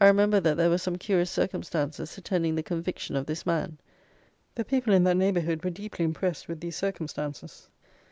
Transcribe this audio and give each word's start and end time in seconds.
I 0.00 0.08
remember 0.08 0.40
that 0.40 0.56
there 0.56 0.68
were 0.68 0.78
some 0.78 0.96
curious 0.98 1.30
circumstances 1.30 2.18
attending 2.18 2.56
the 2.56 2.62
conviction 2.64 3.14
of 3.14 3.26
this 3.26 3.46
man. 3.46 3.78
The 4.56 4.64
people 4.64 4.92
in 4.92 5.04
that 5.04 5.16
neighbourhood 5.16 5.62
were 5.62 5.70
deeply 5.70 6.04
impressed 6.04 6.48
with 6.48 6.58
these 6.58 6.74
circumstances. 6.74 7.68